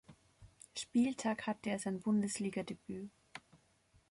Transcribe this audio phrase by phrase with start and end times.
[0.75, 3.11] Spieltag hatte er sein Bundesligadebüt.